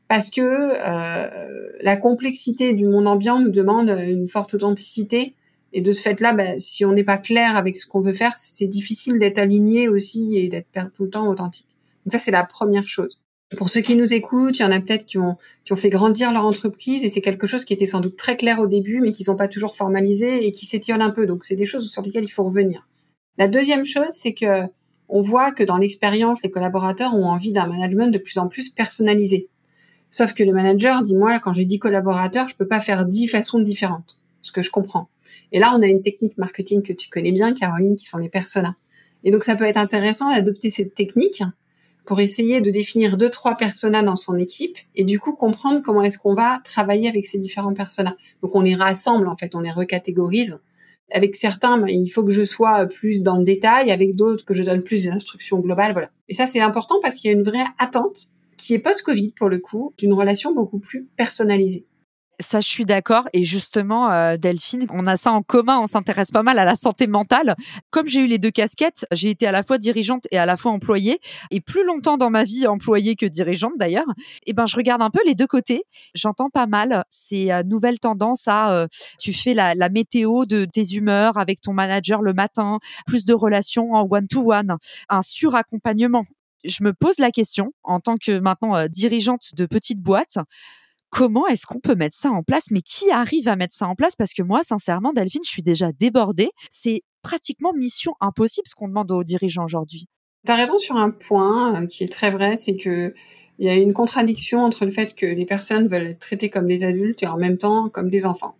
parce 0.07 0.29
que 0.29 0.41
euh, 0.41 1.71
la 1.81 1.97
complexité 1.97 2.73
du 2.73 2.87
monde 2.87 3.07
ambiant 3.07 3.39
nous 3.39 3.49
demande 3.49 3.89
une 3.89 4.27
forte 4.27 4.53
authenticité. 4.53 5.35
Et 5.75 5.81
de 5.81 5.91
ce 5.91 6.03
fait-là, 6.03 6.33
bah, 6.33 6.59
si 6.59 6.85
on 6.85 6.91
n'est 6.91 7.03
pas 7.03 7.17
clair 7.17 7.55
avec 7.55 7.79
ce 7.79 7.87
qu'on 7.87 8.01
veut 8.01 8.13
faire, 8.13 8.33
c'est 8.37 8.67
difficile 8.67 9.17
d'être 9.17 9.39
aligné 9.39 9.89
aussi 9.89 10.37
et 10.37 10.49
d'être 10.49 10.67
tout 10.93 11.05
le 11.05 11.09
temps 11.09 11.27
authentique. 11.27 11.67
Donc 12.05 12.11
ça, 12.11 12.19
c'est 12.19 12.31
la 12.31 12.43
première 12.43 12.87
chose. 12.87 13.19
Pour 13.57 13.69
ceux 13.69 13.81
qui 13.81 13.95
nous 13.95 14.13
écoutent, 14.13 14.57
il 14.59 14.61
y 14.61 14.65
en 14.65 14.71
a 14.71 14.79
peut-être 14.79 15.05
qui 15.05 15.17
ont, 15.17 15.37
qui 15.65 15.73
ont 15.73 15.77
fait 15.77 15.89
grandir 15.89 16.31
leur 16.33 16.45
entreprise 16.45 17.03
et 17.05 17.09
c'est 17.09 17.21
quelque 17.21 17.47
chose 17.47 17.65
qui 17.65 17.73
était 17.73 17.85
sans 17.85 17.99
doute 17.99 18.15
très 18.15 18.35
clair 18.35 18.59
au 18.59 18.67
début, 18.67 19.01
mais 19.01 19.11
qu'ils 19.11 19.29
n'ont 19.29 19.35
pas 19.35 19.47
toujours 19.47 19.75
formalisé 19.75 20.45
et 20.45 20.51
qui 20.51 20.65
s'étiole 20.65 21.01
un 21.01 21.09
peu. 21.09 21.25
Donc, 21.25 21.43
c'est 21.43 21.55
des 21.55 21.65
choses 21.65 21.89
sur 21.89 22.01
lesquelles 22.01 22.23
il 22.23 22.31
faut 22.31 22.43
revenir. 22.43 22.87
La 23.37 23.47
deuxième 23.47 23.85
chose, 23.85 24.11
c'est 24.11 24.33
que 24.33 24.67
on 25.09 25.21
voit 25.21 25.51
que 25.51 25.63
dans 25.63 25.77
l'expérience, 25.77 26.41
les 26.43 26.49
collaborateurs 26.49 27.13
ont 27.15 27.25
envie 27.25 27.51
d'un 27.51 27.67
management 27.67 28.07
de 28.07 28.17
plus 28.17 28.37
en 28.37 28.47
plus 28.47 28.69
personnalisé. 28.69 29.49
Sauf 30.09 30.33
que 30.33 30.43
le 30.43 30.53
manager 30.53 31.01
dit, 31.01 31.15
moi, 31.15 31.39
quand 31.39 31.53
j'ai 31.53 31.65
10 31.65 31.79
collaborateurs, 31.79 32.47
je 32.47 32.55
peux 32.55 32.67
pas 32.67 32.79
faire 32.79 33.05
10 33.05 33.27
façons 33.27 33.59
différentes. 33.59 34.17
Ce 34.41 34.51
que 34.51 34.61
je 34.61 34.71
comprends. 34.71 35.09
Et 35.51 35.59
là, 35.59 35.73
on 35.75 35.81
a 35.81 35.87
une 35.87 36.01
technique 36.01 36.37
marketing 36.37 36.81
que 36.81 36.93
tu 36.93 37.09
connais 37.09 37.31
bien, 37.31 37.53
Caroline, 37.53 37.95
qui 37.95 38.05
sont 38.05 38.17
les 38.17 38.29
personas. 38.29 38.75
Et 39.23 39.31
donc, 39.31 39.43
ça 39.43 39.55
peut 39.55 39.65
être 39.65 39.77
intéressant 39.77 40.31
d'adopter 40.31 40.69
cette 40.69 40.95
technique 40.95 41.43
pour 42.05 42.19
essayer 42.19 42.61
de 42.61 42.69
définir 42.69 43.17
deux, 43.17 43.29
trois 43.29 43.55
personas 43.55 44.03
dans 44.03 44.15
son 44.15 44.37
équipe 44.37 44.77
et 44.95 45.03
du 45.03 45.19
coup 45.19 45.33
comprendre 45.33 45.81
comment 45.83 46.01
est-ce 46.01 46.17
qu'on 46.17 46.35
va 46.35 46.59
travailler 46.63 47.07
avec 47.07 47.25
ces 47.25 47.37
différents 47.37 47.73
personas. 47.73 48.15
Donc 48.41 48.55
on 48.55 48.61
les 48.61 48.75
rassemble 48.75 49.27
en 49.27 49.37
fait, 49.37 49.55
on 49.55 49.59
les 49.59 49.71
recatégorise. 49.71 50.59
Avec 51.11 51.35
certains, 51.35 51.77
ben, 51.77 51.89
il 51.89 52.09
faut 52.09 52.23
que 52.23 52.31
je 52.31 52.43
sois 52.43 52.85
plus 52.87 53.21
dans 53.21 53.37
le 53.37 53.43
détail, 53.43 53.91
avec 53.91 54.15
d'autres 54.15 54.45
que 54.45 54.53
je 54.53 54.63
donne 54.63 54.83
plus 54.83 55.05
d'instructions 55.05 55.59
globales, 55.59 55.93
voilà. 55.93 56.09
Et 56.29 56.33
ça 56.33 56.47
c'est 56.47 56.61
important 56.61 56.95
parce 57.01 57.17
qu'il 57.17 57.29
y 57.29 57.33
a 57.33 57.37
une 57.37 57.43
vraie 57.43 57.65
attente 57.77 58.29
qui 58.57 58.73
est 58.73 58.79
post-Covid 58.79 59.31
pour 59.31 59.49
le 59.49 59.59
coup, 59.59 59.93
d'une 59.97 60.13
relation 60.13 60.53
beaucoup 60.53 60.79
plus 60.79 61.05
personnalisée. 61.17 61.85
Ça, 62.39 62.61
je 62.61 62.67
suis 62.67 62.85
d'accord. 62.85 63.29
Et 63.33 63.43
justement, 63.43 64.11
euh, 64.11 64.37
Delphine, 64.37 64.87
on 64.89 65.05
a 65.05 65.17
ça 65.17 65.31
en 65.31 65.43
commun. 65.43 65.79
On 65.79 65.85
s'intéresse 65.85 66.31
pas 66.31 66.41
mal 66.41 66.57
à 66.57 66.65
la 66.65 66.73
santé 66.73 67.05
mentale. 67.05 67.55
Comme 67.91 68.07
j'ai 68.07 68.21
eu 68.21 68.27
les 68.27 68.39
deux 68.39 68.49
casquettes, 68.49 69.05
j'ai 69.11 69.29
été 69.29 69.45
à 69.45 69.51
la 69.51 69.61
fois 69.61 69.77
dirigeante 69.77 70.27
et 70.31 70.39
à 70.39 70.47
la 70.47 70.57
fois 70.57 70.71
employée. 70.71 71.19
Et 71.51 71.61
plus 71.61 71.85
longtemps 71.85 72.17
dans 72.17 72.31
ma 72.31 72.43
vie 72.43 72.65
employée 72.65 73.15
que 73.15 73.27
dirigeante 73.27 73.73
d'ailleurs. 73.77 74.09
Et 74.45 74.51
eh 74.51 74.53
ben, 74.53 74.65
je 74.65 74.75
regarde 74.75 75.03
un 75.03 75.11
peu 75.11 75.19
les 75.25 75.35
deux 75.35 75.45
côtés. 75.45 75.83
J'entends 76.15 76.49
pas 76.49 76.65
mal 76.65 77.03
ces 77.09 77.51
euh, 77.51 77.61
nouvelles 77.63 77.99
tendances 77.99 78.47
à 78.47 78.71
euh, 78.71 78.87
tu 79.19 79.31
fais 79.31 79.53
la, 79.53 79.75
la, 79.75 79.89
météo 79.89 80.45
de 80.45 80.65
tes 80.65 80.95
humeurs 80.95 81.37
avec 81.37 81.61
ton 81.61 81.73
manager 81.73 82.23
le 82.23 82.33
matin, 82.33 82.79
plus 83.05 83.25
de 83.25 83.33
relations 83.33 83.93
en 83.93 84.07
one-to-one, 84.09 84.77
un 85.09 85.21
suraccompagnement. 85.21 86.23
Je 86.63 86.83
me 86.83 86.93
pose 86.93 87.19
la 87.19 87.29
question 87.29 87.73
en 87.83 87.99
tant 87.99 88.17
que 88.17 88.39
maintenant 88.39 88.87
dirigeante 88.87 89.53
de 89.55 89.65
petite 89.65 89.99
boîte 89.99 90.39
comment 91.13 91.45
est-ce 91.47 91.65
qu'on 91.65 91.79
peut 91.79 91.95
mettre 91.95 92.15
ça 92.17 92.31
en 92.31 92.43
place? 92.43 92.71
Mais 92.71 92.81
qui 92.81 93.11
arrive 93.11 93.47
à 93.47 93.55
mettre 93.55 93.73
ça 93.73 93.87
en 93.87 93.95
place? 93.95 94.15
Parce 94.15 94.33
que 94.33 94.41
moi, 94.41 94.63
sincèrement, 94.63 95.13
Delphine, 95.13 95.43
je 95.45 95.51
suis 95.51 95.61
déjà 95.61 95.91
débordée. 95.91 96.49
C'est 96.71 97.03
pratiquement 97.21 97.71
mission 97.73 98.13
impossible 98.19 98.67
ce 98.67 98.75
qu'on 98.75 98.87
demande 98.87 99.11
aux 99.11 99.23
dirigeants 99.23 99.63
aujourd'hui. 99.63 100.07
Tu 100.45 100.51
as 100.51 100.55
raison 100.55 100.77
sur 100.77 100.97
un 100.97 101.11
point 101.11 101.83
euh, 101.83 101.85
qui 101.85 102.03
est 102.03 102.11
très 102.11 102.31
vrai, 102.31 102.57
c'est 102.57 102.75
que 102.75 103.13
il 103.59 103.67
y 103.67 103.69
a 103.69 103.75
une 103.75 103.93
contradiction 103.93 104.59
entre 104.59 104.83
le 104.83 104.91
fait 104.91 105.13
que 105.15 105.27
les 105.27 105.45
personnes 105.45 105.87
veulent 105.87 106.07
être 106.07 106.19
traitées 106.19 106.49
comme 106.49 106.67
des 106.67 106.83
adultes 106.83 107.21
et 107.21 107.27
en 107.27 107.37
même 107.37 107.57
temps 107.57 107.87
comme 107.87 108.09
des 108.09 108.25
enfants. 108.25 108.57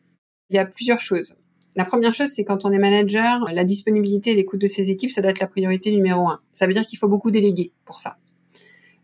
Il 0.50 0.56
y 0.56 0.60
a 0.60 0.66
plusieurs 0.66 1.02
choses. 1.02 1.36
La 1.76 1.84
première 1.84 2.14
chose, 2.14 2.30
c'est 2.30 2.44
quand 2.44 2.64
on 2.64 2.72
est 2.72 2.78
manager, 2.78 3.40
la 3.52 3.64
disponibilité 3.64 4.32
et 4.32 4.36
l'écoute 4.36 4.62
de 4.62 4.68
ses 4.68 4.92
équipes, 4.92 5.10
ça 5.10 5.22
doit 5.22 5.32
être 5.32 5.40
la 5.40 5.48
priorité 5.48 5.92
numéro 5.92 6.30
un. 6.30 6.40
Ça 6.54 6.68
veut 6.68 6.74
dire 6.74 6.86
qu'il 6.86 7.00
faut 7.00 7.08
beaucoup 7.08 7.32
déléguer 7.32 7.74
pour 7.84 8.00
ça. 8.00 8.18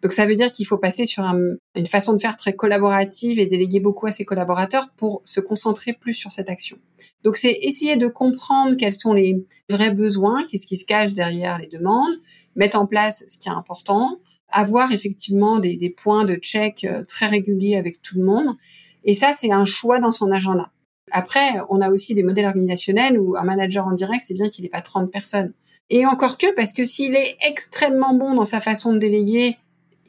Donc 0.01 0.13
ça 0.13 0.25
veut 0.25 0.35
dire 0.35 0.51
qu'il 0.51 0.65
faut 0.65 0.77
passer 0.77 1.05
sur 1.05 1.23
une 1.23 1.85
façon 1.85 2.13
de 2.13 2.19
faire 2.19 2.37
très 2.37 2.53
collaborative 2.53 3.39
et 3.39 3.45
déléguer 3.45 3.79
beaucoup 3.79 4.07
à 4.07 4.11
ses 4.11 4.23
collaborateurs 4.25 4.89
pour 4.95 5.21
se 5.25 5.39
concentrer 5.39 5.93
plus 5.93 6.13
sur 6.13 6.31
cette 6.31 6.49
action. 6.49 6.77
Donc 7.23 7.35
c'est 7.35 7.57
essayer 7.61 7.97
de 7.97 8.07
comprendre 8.07 8.77
quels 8.77 8.93
sont 8.93 9.13
les 9.13 9.45
vrais 9.69 9.91
besoins, 9.91 10.45
qu'est-ce 10.45 10.67
qui 10.67 10.77
se 10.77 10.85
cache 10.85 11.13
derrière 11.13 11.57
les 11.57 11.67
demandes, 11.67 12.21
mettre 12.55 12.79
en 12.79 12.85
place 12.85 13.23
ce 13.27 13.37
qui 13.37 13.49
est 13.49 13.53
important, 13.53 14.19
avoir 14.49 14.91
effectivement 14.91 15.59
des, 15.59 15.75
des 15.75 15.89
points 15.89 16.25
de 16.25 16.35
check 16.35 16.83
euh, 16.83 17.03
très 17.05 17.27
réguliers 17.27 17.75
avec 17.75 18.01
tout 18.01 18.17
le 18.17 18.23
monde. 18.23 18.55
Et 19.03 19.13
ça, 19.13 19.31
c'est 19.33 19.51
un 19.51 19.65
choix 19.65 19.99
dans 19.99 20.11
son 20.11 20.31
agenda. 20.31 20.71
Après, 21.11 21.59
on 21.69 21.81
a 21.81 21.89
aussi 21.89 22.13
des 22.13 22.23
modèles 22.23 22.45
organisationnels 22.45 23.19
où 23.19 23.35
un 23.35 23.43
manager 23.43 23.85
en 23.85 23.93
direct, 23.93 24.23
c'est 24.25 24.33
bien 24.33 24.49
qu'il 24.49 24.63
n'ait 24.63 24.69
pas 24.69 24.81
30 24.81 25.11
personnes. 25.11 25.53
Et 25.89 26.05
encore 26.05 26.37
que, 26.37 26.53
parce 26.53 26.73
que 26.73 26.83
s'il 26.83 27.15
est 27.15 27.35
extrêmement 27.47 28.13
bon 28.13 28.35
dans 28.35 28.45
sa 28.45 28.61
façon 28.61 28.93
de 28.93 28.99
déléguer 28.99 29.57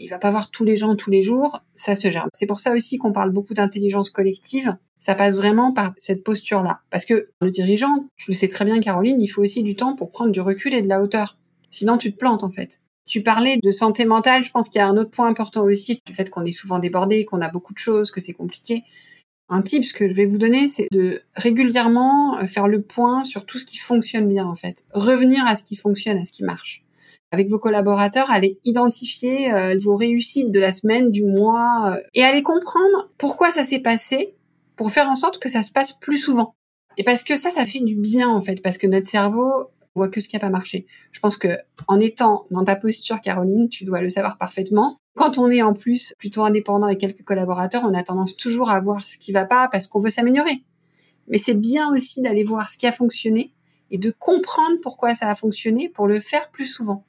il 0.00 0.08
va 0.08 0.18
pas 0.18 0.30
voir 0.30 0.50
tous 0.50 0.64
les 0.64 0.76
gens 0.76 0.96
tous 0.96 1.10
les 1.10 1.22
jours, 1.22 1.60
ça 1.74 1.94
se 1.94 2.10
gère. 2.10 2.26
C'est 2.32 2.46
pour 2.46 2.60
ça 2.60 2.72
aussi 2.72 2.98
qu'on 2.98 3.12
parle 3.12 3.30
beaucoup 3.30 3.54
d'intelligence 3.54 4.10
collective. 4.10 4.76
Ça 4.98 5.14
passe 5.14 5.36
vraiment 5.36 5.72
par 5.72 5.92
cette 5.96 6.24
posture-là. 6.24 6.80
Parce 6.90 7.04
que 7.04 7.28
le 7.40 7.50
dirigeant, 7.50 8.06
tu 8.16 8.30
le 8.30 8.34
sais 8.34 8.48
très 8.48 8.64
bien 8.64 8.80
Caroline, 8.80 9.20
il 9.20 9.28
faut 9.28 9.42
aussi 9.42 9.62
du 9.62 9.76
temps 9.76 9.94
pour 9.94 10.10
prendre 10.10 10.30
du 10.30 10.40
recul 10.40 10.74
et 10.74 10.82
de 10.82 10.88
la 10.88 11.00
hauteur. 11.00 11.38
Sinon, 11.70 11.96
tu 11.96 12.12
te 12.12 12.18
plantes 12.18 12.42
en 12.42 12.50
fait. 12.50 12.80
Tu 13.06 13.22
parlais 13.22 13.58
de 13.62 13.70
santé 13.70 14.04
mentale, 14.04 14.44
je 14.44 14.50
pense 14.50 14.68
qu'il 14.68 14.78
y 14.78 14.82
a 14.82 14.88
un 14.88 14.96
autre 14.96 15.10
point 15.10 15.26
important 15.26 15.64
aussi, 15.64 16.00
le 16.08 16.14
fait 16.14 16.30
qu'on 16.30 16.44
est 16.44 16.52
souvent 16.52 16.78
débordé, 16.78 17.24
qu'on 17.24 17.40
a 17.40 17.48
beaucoup 17.48 17.72
de 17.72 17.78
choses, 17.78 18.10
que 18.10 18.20
c'est 18.20 18.32
compliqué. 18.32 18.84
Un 19.48 19.62
tip, 19.62 19.84
ce 19.84 19.92
que 19.92 20.08
je 20.08 20.14
vais 20.14 20.26
vous 20.26 20.38
donner, 20.38 20.68
c'est 20.68 20.86
de 20.92 21.22
régulièrement 21.34 22.38
euh, 22.38 22.46
faire 22.46 22.68
le 22.68 22.82
point 22.82 23.24
sur 23.24 23.46
tout 23.46 23.58
ce 23.58 23.64
qui 23.64 23.78
fonctionne 23.78 24.28
bien 24.28 24.46
en 24.46 24.54
fait. 24.54 24.84
Revenir 24.92 25.44
à 25.46 25.56
ce 25.56 25.64
qui 25.64 25.74
fonctionne, 25.74 26.18
à 26.18 26.24
ce 26.24 26.30
qui 26.30 26.44
marche 26.44 26.84
avec 27.32 27.48
vos 27.48 27.58
collaborateurs, 27.58 28.30
allez 28.30 28.58
identifier 28.64 29.52
euh, 29.52 29.76
vos 29.80 29.96
réussites 29.96 30.50
de 30.50 30.58
la 30.58 30.72
semaine, 30.72 31.10
du 31.10 31.24
mois, 31.24 31.94
euh, 31.94 32.00
et 32.14 32.24
allez 32.24 32.42
comprendre 32.42 33.10
pourquoi 33.18 33.50
ça 33.50 33.64
s'est 33.64 33.78
passé 33.78 34.34
pour 34.76 34.90
faire 34.90 35.08
en 35.08 35.16
sorte 35.16 35.38
que 35.38 35.48
ça 35.48 35.62
se 35.62 35.70
passe 35.70 35.92
plus 35.92 36.18
souvent. 36.18 36.54
Et 36.96 37.04
parce 37.04 37.22
que 37.22 37.36
ça, 37.36 37.50
ça 37.50 37.66
fait 37.66 37.80
du 37.80 37.94
bien 37.94 38.28
en 38.28 38.42
fait, 38.42 38.62
parce 38.62 38.78
que 38.78 38.86
notre 38.86 39.08
cerveau 39.08 39.70
voit 39.94 40.08
que 40.08 40.20
ce 40.20 40.28
qui 40.28 40.36
n'a 40.36 40.40
pas 40.40 40.50
marché. 40.50 40.86
Je 41.12 41.20
pense 41.20 41.36
que 41.36 41.48
en 41.88 42.00
étant 42.00 42.46
dans 42.50 42.64
ta 42.64 42.76
posture, 42.76 43.20
Caroline, 43.20 43.68
tu 43.68 43.84
dois 43.84 44.00
le 44.00 44.08
savoir 44.08 44.38
parfaitement. 44.38 44.98
Quand 45.16 45.38
on 45.38 45.50
est 45.50 45.62
en 45.62 45.74
plus 45.74 46.14
plutôt 46.18 46.44
indépendant 46.44 46.86
avec 46.86 46.98
quelques 46.98 47.24
collaborateurs, 47.24 47.82
on 47.84 47.94
a 47.94 48.02
tendance 48.02 48.36
toujours 48.36 48.70
à 48.70 48.80
voir 48.80 49.00
ce 49.00 49.18
qui 49.18 49.32
va 49.32 49.44
pas 49.44 49.68
parce 49.68 49.86
qu'on 49.86 50.00
veut 50.00 50.10
s'améliorer. 50.10 50.62
Mais 51.28 51.38
c'est 51.38 51.54
bien 51.54 51.92
aussi 51.92 52.22
d'aller 52.22 52.44
voir 52.44 52.70
ce 52.70 52.78
qui 52.78 52.86
a 52.86 52.92
fonctionné 52.92 53.52
et 53.90 53.98
de 53.98 54.12
comprendre 54.16 54.78
pourquoi 54.82 55.14
ça 55.14 55.28
a 55.28 55.34
fonctionné 55.34 55.88
pour 55.88 56.06
le 56.06 56.20
faire 56.20 56.50
plus 56.50 56.66
souvent. 56.66 57.04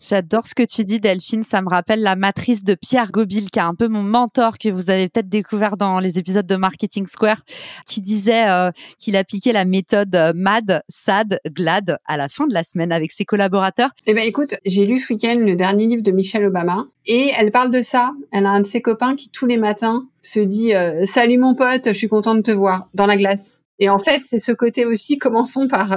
J'adore 0.00 0.46
ce 0.48 0.54
que 0.54 0.64
tu 0.64 0.84
dis, 0.84 0.98
Delphine. 0.98 1.44
Ça 1.44 1.62
me 1.62 1.68
rappelle 1.68 2.00
la 2.00 2.16
matrice 2.16 2.64
de 2.64 2.74
Pierre 2.74 3.12
Gobil, 3.12 3.48
qui 3.50 3.60
est 3.60 3.62
un 3.62 3.74
peu 3.74 3.86
mon 3.86 4.02
mentor, 4.02 4.58
que 4.58 4.68
vous 4.68 4.90
avez 4.90 5.08
peut-être 5.08 5.28
découvert 5.28 5.76
dans 5.76 6.00
les 6.00 6.18
épisodes 6.18 6.46
de 6.46 6.56
Marketing 6.56 7.06
Square, 7.06 7.42
qui 7.88 8.00
disait 8.00 8.48
euh, 8.48 8.70
qu'il 8.98 9.14
appliquait 9.16 9.52
la 9.52 9.64
méthode 9.64 10.14
euh, 10.14 10.32
MAD, 10.34 10.82
SAD, 10.88 11.38
GLAD 11.48 11.98
à 12.06 12.16
la 12.16 12.28
fin 12.28 12.46
de 12.46 12.52
la 12.52 12.64
semaine 12.64 12.90
avec 12.90 13.12
ses 13.12 13.24
collaborateurs. 13.24 13.90
Eh 14.06 14.14
ben, 14.14 14.26
écoute, 14.26 14.56
j'ai 14.66 14.84
lu 14.84 14.98
ce 14.98 15.12
week-end 15.12 15.36
le 15.38 15.54
dernier 15.54 15.86
livre 15.86 16.02
de 16.02 16.10
Michelle 16.10 16.44
Obama 16.44 16.86
et 17.06 17.30
elle 17.38 17.52
parle 17.52 17.70
de 17.70 17.80
ça. 17.80 18.12
Elle 18.32 18.46
a 18.46 18.50
un 18.50 18.60
de 18.60 18.66
ses 18.66 18.82
copains 18.82 19.14
qui 19.14 19.30
tous 19.30 19.46
les 19.46 19.58
matins 19.58 20.06
se 20.22 20.40
dit 20.40 20.74
euh, 20.74 21.06
Salut 21.06 21.38
mon 21.38 21.54
pote, 21.54 21.88
je 21.88 21.92
suis 21.92 22.08
content 22.08 22.34
de 22.34 22.42
te 22.42 22.50
voir 22.50 22.88
dans 22.94 23.06
la 23.06 23.16
glace. 23.16 23.62
Et 23.78 23.88
en 23.88 23.98
fait, 23.98 24.22
c'est 24.22 24.38
ce 24.38 24.52
côté 24.52 24.86
aussi, 24.86 25.18
commençons 25.18 25.68
par 25.68 25.96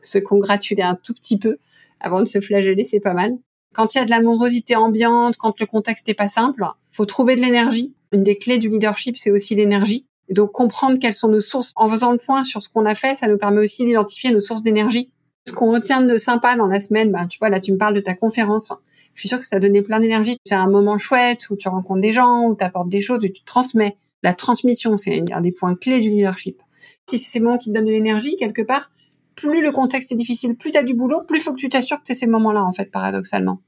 se 0.00 0.18
congratuler 0.18 0.82
un 0.82 0.94
tout 0.94 1.12
petit 1.12 1.38
peu 1.38 1.58
avant 2.00 2.20
de 2.20 2.26
se 2.26 2.40
flageller, 2.40 2.84
c'est 2.84 3.00
pas 3.00 3.14
mal. 3.14 3.36
Quand 3.74 3.94
il 3.94 3.98
y 3.98 4.00
a 4.00 4.04
de 4.04 4.10
l'amorosité 4.10 4.76
ambiante, 4.76 5.36
quand 5.36 5.58
le 5.60 5.66
contexte 5.66 6.08
n'est 6.08 6.14
pas 6.14 6.28
simple, 6.28 6.64
faut 6.90 7.04
trouver 7.04 7.36
de 7.36 7.40
l'énergie. 7.40 7.94
Une 8.12 8.22
des 8.22 8.36
clés 8.36 8.58
du 8.58 8.68
leadership, 8.68 9.16
c'est 9.16 9.30
aussi 9.30 9.54
l'énergie. 9.54 10.06
Donc 10.30 10.52
comprendre 10.52 10.98
quelles 10.98 11.14
sont 11.14 11.28
nos 11.28 11.40
sources. 11.40 11.72
En 11.76 11.88
faisant 11.88 12.12
le 12.12 12.18
point 12.18 12.44
sur 12.44 12.62
ce 12.62 12.68
qu'on 12.68 12.86
a 12.86 12.94
fait, 12.94 13.16
ça 13.16 13.28
nous 13.28 13.38
permet 13.38 13.62
aussi 13.62 13.84
d'identifier 13.84 14.32
nos 14.32 14.40
sources 14.40 14.62
d'énergie. 14.62 15.10
Ce 15.46 15.52
qu'on 15.52 15.72
retient 15.72 16.00
de 16.00 16.16
sympa 16.16 16.56
dans 16.56 16.66
la 16.66 16.80
semaine, 16.80 17.10
ben, 17.10 17.26
tu 17.26 17.38
vois, 17.38 17.48
là 17.48 17.60
tu 17.60 17.72
me 17.72 17.78
parles 17.78 17.94
de 17.94 18.00
ta 18.00 18.14
conférence. 18.14 18.72
Je 19.14 19.20
suis 19.20 19.28
sûre 19.28 19.38
que 19.38 19.46
ça 19.46 19.56
a 19.56 19.60
donné 19.60 19.82
plein 19.82 20.00
d'énergie. 20.00 20.36
C'est 20.44 20.54
un 20.54 20.68
moment 20.68 20.98
chouette 20.98 21.48
où 21.50 21.56
tu 21.56 21.68
rencontres 21.68 22.00
des 22.00 22.12
gens, 22.12 22.42
où 22.42 22.54
tu 22.54 22.64
apportes 22.64 22.88
des 22.88 23.00
choses, 23.00 23.24
où 23.24 23.28
tu 23.28 23.42
transmets. 23.44 23.96
La 24.22 24.32
transmission, 24.32 24.96
c'est 24.96 25.22
un 25.32 25.40
des 25.40 25.52
points 25.52 25.74
clés 25.74 26.00
du 26.00 26.10
leadership. 26.10 26.60
Si 27.08 27.18
c'est 27.18 27.30
ces 27.30 27.40
moments 27.40 27.58
qui 27.58 27.70
te 27.70 27.74
donnent 27.74 27.86
de 27.86 27.90
l'énergie, 27.90 28.36
quelque 28.36 28.62
part, 28.62 28.90
plus 29.38 29.62
le 29.62 29.70
contexte 29.70 30.10
est 30.10 30.16
difficile, 30.16 30.56
plus 30.56 30.72
tu 30.72 30.78
as 30.78 30.82
du 30.82 30.94
boulot, 30.94 31.22
plus 31.22 31.40
faut 31.40 31.52
que 31.52 31.60
tu 31.60 31.68
t'assures 31.68 31.98
que 31.98 32.02
c'est 32.06 32.14
ces 32.14 32.26
moments-là, 32.26 32.64
en 32.64 32.72
fait, 32.72 32.90
paradoxalement. 32.90 33.60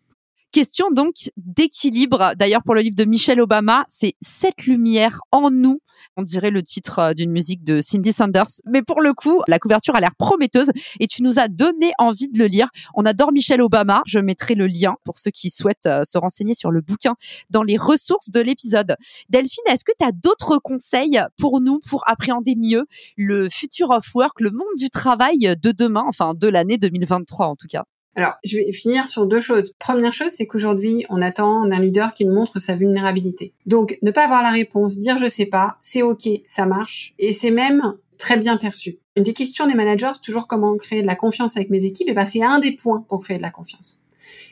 Question 0.52 0.90
donc 0.90 1.30
d'équilibre. 1.37 2.33
D'ailleurs, 2.37 2.64
pour 2.64 2.75
le 2.75 2.80
livre 2.80 2.97
de 2.97 3.04
Michelle 3.04 3.40
Obama, 3.40 3.85
c'est 3.87 4.14
cette 4.21 4.66
lumière 4.66 5.21
en 5.30 5.49
nous. 5.52 5.78
On 6.16 6.25
dirait 6.25 6.50
le 6.50 6.61
titre 6.61 6.99
euh, 6.99 7.14
d'une 7.14 7.30
musique 7.30 7.62
de 7.62 7.80
Cindy 7.80 8.12
Sanders. 8.12 8.49
Mais 8.66 8.83
pour 8.83 9.00
le 9.00 9.12
coup, 9.14 9.40
la 9.47 9.61
couverture 9.61 9.95
a 9.95 10.00
l'air 10.00 10.16
prometteuse 10.19 10.73
et 10.99 11.07
tu 11.07 11.23
nous 11.23 11.38
as 11.38 11.47
donné 11.47 11.92
envie 11.99 12.26
de 12.26 12.37
le 12.37 12.47
lire. 12.47 12.66
On 12.95 13.04
adore 13.04 13.30
Michelle 13.30 13.62
Obama. 13.62 14.02
Je 14.07 14.19
mettrai 14.19 14.57
le 14.57 14.66
lien 14.66 14.97
pour 15.04 15.21
ceux 15.21 15.30
qui 15.30 15.50
souhaitent 15.50 15.87
euh, 15.87 16.02
se 16.02 16.19
renseigner 16.19 16.54
sur 16.54 16.73
le 16.73 16.80
bouquin 16.80 17.14
dans 17.50 17.62
les 17.62 17.76
ressources 17.76 18.30
de 18.30 18.40
l'épisode. 18.40 18.97
Delphine, 19.28 19.62
est-ce 19.69 19.85
que 19.85 19.92
tu 20.00 20.04
as 20.04 20.11
d'autres 20.11 20.59
conseils 20.59 21.21
pour 21.38 21.61
nous 21.61 21.78
pour 21.88 22.02
appréhender 22.09 22.57
mieux 22.57 22.87
le 23.16 23.49
future 23.49 23.90
of 23.90 24.04
work, 24.16 24.40
le 24.40 24.50
monde 24.50 24.66
du 24.76 24.90
travail 24.90 25.38
de 25.62 25.71
demain, 25.71 26.02
enfin 26.09 26.35
de 26.35 26.49
l'année 26.49 26.76
2023 26.76 27.47
en 27.47 27.54
tout 27.54 27.69
cas? 27.69 27.85
Alors, 28.16 28.34
je 28.44 28.56
vais 28.56 28.72
finir 28.72 29.08
sur 29.08 29.26
deux 29.26 29.40
choses. 29.40 29.72
Première 29.78 30.12
chose, 30.12 30.30
c'est 30.30 30.46
qu'aujourd'hui, 30.46 31.06
on 31.10 31.22
attend 31.22 31.66
d'un 31.66 31.78
leader 31.78 32.12
qui 32.12 32.26
nous 32.26 32.34
montre 32.34 32.58
sa 32.58 32.74
vulnérabilité. 32.74 33.52
Donc, 33.66 33.98
ne 34.02 34.10
pas 34.10 34.24
avoir 34.24 34.42
la 34.42 34.50
réponse, 34.50 34.98
dire 34.98 35.18
je 35.18 35.28
sais 35.28 35.46
pas, 35.46 35.76
c'est 35.80 36.02
ok, 36.02 36.28
ça 36.46 36.66
marche, 36.66 37.14
et 37.18 37.32
c'est 37.32 37.52
même 37.52 37.94
très 38.18 38.36
bien 38.36 38.56
perçu. 38.56 38.98
Une 39.16 39.22
des 39.22 39.32
questions 39.32 39.66
des 39.66 39.74
managers, 39.74 40.10
c'est 40.14 40.22
toujours 40.22 40.46
comment 40.46 40.76
créer 40.76 41.02
de 41.02 41.06
la 41.06 41.16
confiance 41.16 41.56
avec 41.56 41.70
mes 41.70 41.84
équipes, 41.84 42.08
et 42.08 42.12
ben 42.12 42.26
c'est 42.26 42.42
un 42.42 42.58
des 42.58 42.72
points 42.72 43.04
pour 43.08 43.22
créer 43.22 43.38
de 43.38 43.42
la 43.42 43.50
confiance. 43.50 44.00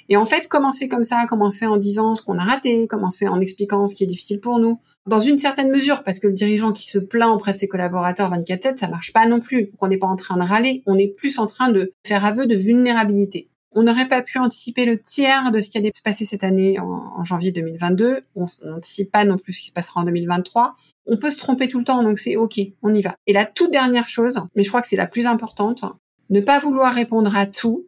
Et 0.08 0.16
en 0.16 0.26
fait, 0.26 0.48
commencer 0.48 0.88
comme 0.88 1.04
ça, 1.04 1.24
commencer 1.26 1.66
en 1.66 1.76
disant 1.76 2.14
ce 2.14 2.22
qu'on 2.22 2.38
a 2.38 2.44
raté, 2.44 2.86
commencer 2.86 3.28
en 3.28 3.40
expliquant 3.40 3.86
ce 3.86 3.94
qui 3.94 4.04
est 4.04 4.06
difficile 4.06 4.40
pour 4.40 4.58
nous, 4.58 4.80
dans 5.06 5.20
une 5.20 5.38
certaine 5.38 5.70
mesure, 5.70 6.02
parce 6.02 6.18
que 6.18 6.26
le 6.26 6.32
dirigeant 6.32 6.72
qui 6.72 6.86
se 6.86 6.98
plaint 6.98 7.30
auprès 7.30 7.52
de 7.52 7.58
ses 7.58 7.68
collaborateurs 7.68 8.30
24-7, 8.30 8.76
ça 8.76 8.88
marche 8.88 9.12
pas 9.12 9.26
non 9.26 9.38
plus. 9.38 9.64
Donc 9.64 9.82
on 9.82 9.88
n'est 9.88 9.98
pas 9.98 10.06
en 10.06 10.16
train 10.16 10.36
de 10.36 10.42
râler, 10.42 10.82
on 10.86 10.96
est 10.98 11.08
plus 11.08 11.38
en 11.38 11.46
train 11.46 11.70
de 11.70 11.92
faire 12.06 12.24
aveu 12.24 12.46
de 12.46 12.54
vulnérabilité. 12.54 13.50
On 13.72 13.82
n'aurait 13.82 14.08
pas 14.08 14.22
pu 14.22 14.38
anticiper 14.38 14.86
le 14.86 14.98
tiers 14.98 15.52
de 15.52 15.60
ce 15.60 15.70
qui 15.70 15.78
allait 15.78 15.92
se 15.92 16.02
passer 16.02 16.24
cette 16.24 16.42
année 16.42 16.80
en, 16.80 17.22
janvier 17.22 17.52
2022. 17.52 18.22
On 18.34 18.46
n'anticipe 18.64 19.12
pas 19.12 19.24
non 19.24 19.36
plus 19.36 19.52
ce 19.52 19.60
qui 19.60 19.68
se 19.68 19.72
passera 19.72 20.00
en 20.00 20.04
2023. 20.04 20.74
On 21.06 21.16
peut 21.16 21.30
se 21.30 21.38
tromper 21.38 21.68
tout 21.68 21.78
le 21.78 21.84
temps, 21.84 22.02
donc 22.02 22.18
c'est 22.18 22.36
OK, 22.36 22.60
on 22.82 22.92
y 22.92 23.02
va. 23.02 23.14
Et 23.26 23.32
la 23.32 23.46
toute 23.46 23.70
dernière 23.70 24.08
chose, 24.08 24.40
mais 24.54 24.62
je 24.62 24.68
crois 24.68 24.80
que 24.80 24.88
c'est 24.88 24.96
la 24.96 25.06
plus 25.06 25.26
importante, 25.26 25.82
ne 26.30 26.40
pas 26.40 26.58
vouloir 26.58 26.92
répondre 26.92 27.34
à 27.36 27.46
tout, 27.46 27.86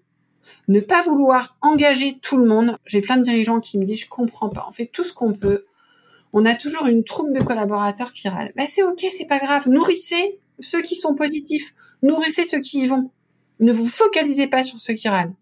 ne 0.68 0.80
pas 0.80 1.02
vouloir 1.02 1.56
engager 1.62 2.18
tout 2.20 2.36
le 2.36 2.46
monde. 2.46 2.76
J'ai 2.84 3.00
plein 3.00 3.16
de 3.16 3.22
dirigeants 3.22 3.60
qui 3.60 3.78
me 3.78 3.84
disent, 3.84 4.00
je 4.00 4.08
comprends 4.08 4.48
pas, 4.48 4.66
on 4.68 4.72
fait 4.72 4.86
tout 4.86 5.04
ce 5.04 5.12
qu'on 5.12 5.32
peut. 5.32 5.64
On 6.32 6.44
a 6.44 6.54
toujours 6.54 6.86
une 6.86 7.04
troupe 7.04 7.32
de 7.32 7.42
collaborateurs 7.42 8.12
qui 8.12 8.28
râlent. 8.28 8.52
Ben, 8.56 8.66
c'est 8.68 8.82
ok, 8.82 9.04
c'est 9.10 9.26
pas 9.26 9.38
grave. 9.38 9.68
Nourrissez 9.68 10.38
ceux 10.60 10.82
qui 10.82 10.94
sont 10.94 11.14
positifs. 11.14 11.74
Nourrissez 12.02 12.44
ceux 12.44 12.60
qui 12.60 12.82
y 12.82 12.86
vont. 12.86 13.10
Ne 13.58 13.72
vous 13.72 13.86
focalisez 13.86 14.46
pas 14.46 14.62
sur 14.62 14.78
ceux 14.78 14.94
qui 14.94 15.08
râlent. 15.08 15.34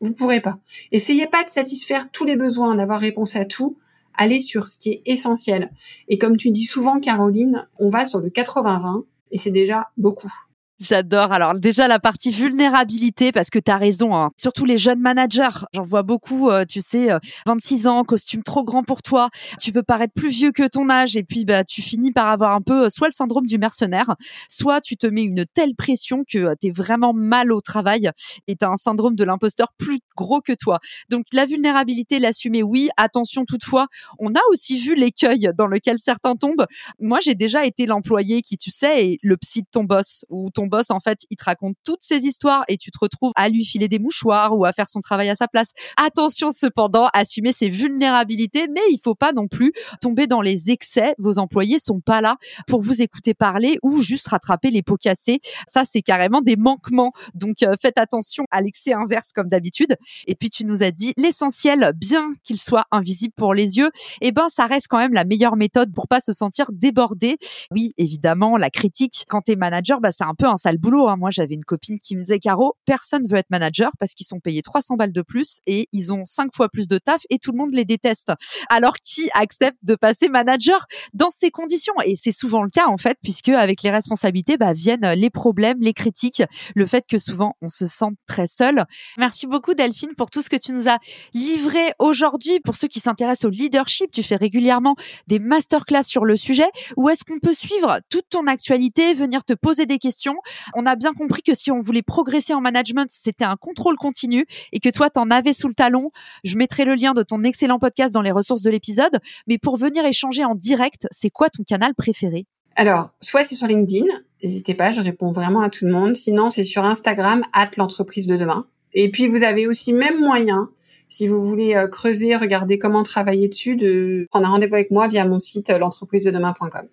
Vous 0.00 0.12
pourrez 0.12 0.40
pas. 0.40 0.58
Essayez 0.90 1.28
pas 1.28 1.44
de 1.44 1.48
satisfaire 1.48 2.10
tous 2.10 2.24
les 2.24 2.36
besoins, 2.36 2.74
d'avoir 2.74 3.00
réponse 3.00 3.36
à 3.36 3.44
tout. 3.44 3.78
Allez 4.14 4.40
sur 4.40 4.68
ce 4.68 4.76
qui 4.76 4.90
est 4.90 5.02
essentiel. 5.06 5.70
Et 6.08 6.18
comme 6.18 6.36
tu 6.36 6.50
dis 6.50 6.64
souvent, 6.64 6.98
Caroline, 6.98 7.68
on 7.78 7.88
va 7.88 8.04
sur 8.04 8.20
le 8.20 8.28
80-20 8.28 9.04
et 9.30 9.38
c'est 9.38 9.50
déjà 9.50 9.90
beaucoup. 9.96 10.32
J'adore. 10.82 11.30
Alors 11.32 11.54
déjà 11.54 11.86
la 11.86 12.00
partie 12.00 12.32
vulnérabilité 12.32 13.30
parce 13.30 13.50
que 13.50 13.60
tu 13.60 13.70
as 13.70 13.76
raison. 13.76 14.16
Hein. 14.16 14.30
Surtout 14.36 14.64
les 14.64 14.78
jeunes 14.78 14.98
managers. 14.98 15.64
J'en 15.74 15.84
vois 15.84 16.02
beaucoup, 16.02 16.50
euh, 16.50 16.64
tu 16.68 16.80
sais, 16.80 17.08
26 17.46 17.86
euh, 17.86 17.90
ans, 17.90 18.04
costume 18.04 18.42
trop 18.42 18.64
grand 18.64 18.82
pour 18.82 19.00
toi. 19.00 19.30
Tu 19.60 19.70
peux 19.70 19.84
paraître 19.84 20.12
plus 20.12 20.30
vieux 20.30 20.50
que 20.50 20.66
ton 20.66 20.90
âge 20.90 21.16
et 21.16 21.22
puis 21.22 21.44
bah 21.44 21.62
tu 21.62 21.82
finis 21.82 22.10
par 22.10 22.26
avoir 22.26 22.52
un 22.52 22.60
peu 22.60 22.86
euh, 22.86 22.88
soit 22.88 23.06
le 23.06 23.12
syndrome 23.12 23.46
du 23.46 23.58
mercenaire, 23.58 24.16
soit 24.48 24.80
tu 24.80 24.96
te 24.96 25.06
mets 25.06 25.22
une 25.22 25.44
telle 25.54 25.76
pression 25.76 26.24
que 26.28 26.52
tu 26.60 26.66
es 26.66 26.70
vraiment 26.70 27.12
mal 27.12 27.52
au 27.52 27.60
travail 27.60 28.10
et 28.48 28.56
tu 28.56 28.64
as 28.64 28.68
un 28.68 28.76
syndrome 28.76 29.14
de 29.14 29.22
l'imposteur 29.22 29.68
plus 29.78 30.00
gros 30.16 30.40
que 30.40 30.52
toi. 30.52 30.80
Donc 31.10 31.26
la 31.32 31.46
vulnérabilité, 31.46 32.18
l'assumer, 32.18 32.64
oui. 32.64 32.88
Attention 32.96 33.44
toutefois, 33.44 33.86
on 34.18 34.34
a 34.34 34.40
aussi 34.50 34.78
vu 34.78 34.96
l'écueil 34.96 35.50
dans 35.56 35.68
lequel 35.68 36.00
certains 36.00 36.34
tombent. 36.34 36.66
Moi, 36.98 37.20
j'ai 37.22 37.36
déjà 37.36 37.64
été 37.64 37.86
l'employé 37.86 38.42
qui, 38.42 38.56
tu 38.56 38.70
sais, 38.70 39.10
est 39.10 39.18
le 39.22 39.36
psy 39.36 39.62
de 39.62 39.68
ton 39.70 39.84
boss 39.84 40.24
ou 40.28 40.50
ton 40.50 40.66
boss, 40.72 40.90
en 40.90 41.00
fait, 41.00 41.20
il 41.30 41.36
te 41.36 41.44
raconte 41.44 41.76
toutes 41.84 42.02
ces 42.02 42.24
histoires 42.24 42.64
et 42.66 42.76
tu 42.78 42.90
te 42.90 42.98
retrouves 42.98 43.32
à 43.36 43.48
lui 43.48 43.64
filer 43.64 43.88
des 43.88 43.98
mouchoirs 43.98 44.56
ou 44.56 44.64
à 44.64 44.72
faire 44.72 44.88
son 44.88 45.00
travail 45.00 45.28
à 45.28 45.34
sa 45.34 45.46
place. 45.46 45.72
Attention 45.96 46.50
cependant, 46.50 47.08
assumer 47.12 47.52
ses 47.52 47.68
vulnérabilités, 47.68 48.66
mais 48.72 48.80
il 48.90 48.98
faut 49.04 49.14
pas 49.14 49.32
non 49.32 49.48
plus 49.48 49.72
tomber 50.00 50.26
dans 50.26 50.40
les 50.40 50.70
excès. 50.70 51.14
Vos 51.18 51.38
employés 51.38 51.78
sont 51.78 52.00
pas 52.00 52.20
là 52.22 52.36
pour 52.66 52.80
vous 52.80 53.02
écouter 53.02 53.34
parler 53.34 53.78
ou 53.82 54.00
juste 54.00 54.28
rattraper 54.28 54.70
les 54.70 54.82
pots 54.82 54.96
cassés. 54.96 55.40
Ça, 55.68 55.84
c'est 55.84 56.02
carrément 56.02 56.40
des 56.40 56.56
manquements. 56.56 57.12
Donc, 57.34 57.62
euh, 57.62 57.74
faites 57.80 57.98
attention 57.98 58.44
à 58.50 58.62
l'excès 58.62 58.94
inverse 58.94 59.32
comme 59.32 59.48
d'habitude. 59.48 59.96
Et 60.26 60.34
puis, 60.34 60.48
tu 60.48 60.64
nous 60.64 60.82
as 60.82 60.90
dit 60.90 61.12
l'essentiel, 61.18 61.92
bien 61.94 62.32
qu'il 62.44 62.58
soit 62.58 62.86
invisible 62.90 63.34
pour 63.36 63.52
les 63.52 63.76
yeux, 63.76 63.90
eh 64.22 64.32
ben, 64.32 64.48
ça 64.48 64.66
reste 64.66 64.86
quand 64.88 64.98
même 64.98 65.12
la 65.12 65.24
meilleure 65.24 65.56
méthode 65.56 65.92
pour 65.94 66.08
pas 66.08 66.20
se 66.20 66.32
sentir 66.32 66.66
débordé. 66.72 67.36
Oui, 67.70 67.92
évidemment, 67.98 68.56
la 68.56 68.70
critique 68.70 69.26
quand 69.28 69.42
t'es 69.42 69.56
manager, 69.56 70.00
bah, 70.00 70.12
c'est 70.12 70.24
un 70.24 70.34
peu 70.34 70.46
un 70.46 70.56
sale 70.62 70.78
boulot. 70.78 71.08
Hein. 71.08 71.16
Moi, 71.16 71.30
j'avais 71.30 71.54
une 71.54 71.64
copine 71.64 71.98
qui 71.98 72.16
me 72.16 72.22
disait, 72.22 72.38
Caro, 72.38 72.76
personne 72.84 73.26
veut 73.28 73.36
être 73.36 73.50
manager 73.50 73.90
parce 73.98 74.12
qu'ils 74.12 74.26
sont 74.26 74.40
payés 74.40 74.62
300 74.62 74.96
balles 74.96 75.12
de 75.12 75.22
plus 75.22 75.58
et 75.66 75.88
ils 75.92 76.12
ont 76.12 76.24
cinq 76.24 76.54
fois 76.54 76.68
plus 76.68 76.88
de 76.88 76.98
taf 76.98 77.22
et 77.30 77.38
tout 77.38 77.52
le 77.52 77.58
monde 77.58 77.74
les 77.74 77.84
déteste. 77.84 78.30
Alors, 78.70 78.94
qui 78.96 79.28
accepte 79.34 79.78
de 79.82 79.94
passer 79.94 80.28
manager 80.28 80.86
dans 81.14 81.30
ces 81.30 81.50
conditions? 81.50 81.94
Et 82.04 82.14
c'est 82.14 82.32
souvent 82.32 82.62
le 82.62 82.70
cas, 82.70 82.86
en 82.86 82.96
fait, 82.96 83.18
puisque 83.22 83.48
avec 83.48 83.82
les 83.82 83.90
responsabilités, 83.90 84.56
bah, 84.56 84.72
viennent 84.72 85.12
les 85.12 85.30
problèmes, 85.30 85.78
les 85.80 85.92
critiques, 85.92 86.42
le 86.74 86.86
fait 86.86 87.04
que 87.08 87.18
souvent 87.18 87.54
on 87.60 87.68
se 87.68 87.86
sent 87.86 88.12
très 88.26 88.46
seul. 88.46 88.84
Merci 89.18 89.46
beaucoup, 89.46 89.74
Delphine, 89.74 90.14
pour 90.16 90.30
tout 90.30 90.42
ce 90.42 90.50
que 90.50 90.56
tu 90.56 90.72
nous 90.72 90.88
as 90.88 90.98
livré 91.34 91.92
aujourd'hui. 91.98 92.60
Pour 92.60 92.76
ceux 92.76 92.88
qui 92.88 93.00
s'intéressent 93.00 93.46
au 93.46 93.50
leadership, 93.50 94.10
tu 94.10 94.22
fais 94.22 94.36
régulièrement 94.36 94.94
des 95.26 95.38
masterclass 95.38 96.04
sur 96.04 96.24
le 96.24 96.36
sujet. 96.36 96.68
Où 96.96 97.08
est-ce 97.08 97.24
qu'on 97.24 97.38
peut 97.40 97.54
suivre 97.54 98.00
toute 98.10 98.28
ton 98.30 98.46
actualité, 98.46 99.14
venir 99.14 99.44
te 99.44 99.52
poser 99.52 99.86
des 99.86 99.98
questions 99.98 100.36
on 100.74 100.86
a 100.86 100.96
bien 100.96 101.12
compris 101.12 101.42
que 101.42 101.54
si 101.54 101.70
on 101.70 101.80
voulait 101.80 102.02
progresser 102.02 102.54
en 102.54 102.60
management, 102.60 103.08
c'était 103.10 103.44
un 103.44 103.56
contrôle 103.56 103.96
continu 103.96 104.46
et 104.72 104.80
que 104.80 104.88
toi, 104.88 105.10
t'en 105.10 105.30
avais 105.30 105.52
sous 105.52 105.68
le 105.68 105.74
talon. 105.74 106.08
Je 106.44 106.56
mettrai 106.56 106.84
le 106.84 106.94
lien 106.94 107.12
de 107.14 107.22
ton 107.22 107.42
excellent 107.44 107.78
podcast 107.78 108.14
dans 108.14 108.22
les 108.22 108.32
ressources 108.32 108.62
de 108.62 108.70
l'épisode. 108.70 109.18
Mais 109.46 109.58
pour 109.58 109.76
venir 109.76 110.04
échanger 110.04 110.44
en 110.44 110.54
direct, 110.54 111.06
c'est 111.10 111.30
quoi 111.30 111.50
ton 111.50 111.62
canal 111.62 111.94
préféré? 111.94 112.46
Alors, 112.76 113.10
soit 113.20 113.42
c'est 113.42 113.54
sur 113.54 113.66
LinkedIn, 113.66 114.06
n'hésitez 114.42 114.74
pas, 114.74 114.92
je 114.92 115.00
réponds 115.00 115.30
vraiment 115.30 115.60
à 115.60 115.68
tout 115.68 115.84
le 115.84 115.92
monde. 115.92 116.16
Sinon, 116.16 116.50
c'est 116.50 116.64
sur 116.64 116.84
Instagram, 116.84 117.42
l'entreprise 117.76 118.26
de 118.26 118.36
demain. 118.36 118.66
Et 118.94 119.10
puis, 119.10 119.28
vous 119.28 119.42
avez 119.42 119.66
aussi 119.66 119.92
même 119.92 120.20
moyen, 120.20 120.70
si 121.08 121.28
vous 121.28 121.42
voulez 121.42 121.74
euh, 121.74 121.86
creuser, 121.86 122.36
regarder 122.36 122.78
comment 122.78 123.02
travailler 123.02 123.48
dessus, 123.48 123.76
de 123.76 124.26
prendre 124.30 124.48
un 124.48 124.50
rendez-vous 124.50 124.74
avec 124.74 124.90
moi 124.90 125.08
via 125.08 125.26
mon 125.26 125.38
site 125.38 125.70
euh, 125.70 125.78
l'entreprise-de-demain.com. 125.78 126.88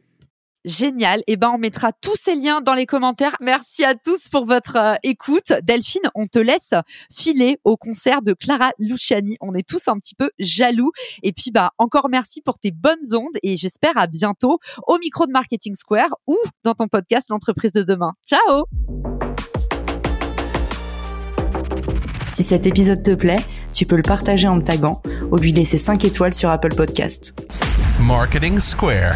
Génial. 0.65 1.19
Et 1.21 1.33
eh 1.33 1.37
ben, 1.37 1.51
on 1.53 1.57
mettra 1.57 1.91
tous 1.93 2.17
ces 2.17 2.35
liens 2.35 2.61
dans 2.61 2.73
les 2.73 2.85
commentaires. 2.85 3.35
Merci 3.39 3.85
à 3.85 3.95
tous 3.95 4.27
pour 4.27 4.45
votre 4.45 4.75
euh, 4.75 4.95
écoute. 5.03 5.53
Delphine, 5.63 6.01
on 6.15 6.25
te 6.25 6.39
laisse 6.39 6.73
filer 7.13 7.57
au 7.63 7.77
concert 7.77 8.21
de 8.21 8.33
Clara 8.33 8.71
Luciani. 8.77 9.37
On 9.39 9.53
est 9.53 9.67
tous 9.67 9.87
un 9.87 9.97
petit 9.97 10.15
peu 10.15 10.31
jaloux. 10.37 10.91
Et 11.23 11.31
puis, 11.31 11.51
bah, 11.51 11.71
encore 11.77 12.09
merci 12.09 12.41
pour 12.41 12.59
tes 12.59 12.71
bonnes 12.71 13.15
ondes 13.15 13.37
et 13.41 13.55
j'espère 13.55 13.97
à 13.97 14.07
bientôt 14.07 14.59
au 14.87 14.97
micro 14.99 15.25
de 15.25 15.31
Marketing 15.31 15.75
Square 15.75 16.09
ou 16.27 16.37
dans 16.63 16.73
ton 16.73 16.87
podcast 16.87 17.29
L'entreprise 17.29 17.73
de 17.73 17.83
demain. 17.83 18.13
Ciao! 18.25 18.65
Si 22.33 22.43
cet 22.43 22.65
épisode 22.65 23.03
te 23.03 23.15
plaît, 23.15 23.45
tu 23.73 23.85
peux 23.85 23.97
le 23.97 24.03
partager 24.03 24.47
en 24.47 24.55
me 24.55 24.61
taguant 24.61 25.01
ou 25.31 25.37
lui 25.37 25.51
laisser 25.51 25.77
5 25.77 26.03
étoiles 26.05 26.33
sur 26.33 26.49
Apple 26.49 26.73
Podcast. 26.75 27.39
Marketing 27.99 28.59
Square. 28.59 29.15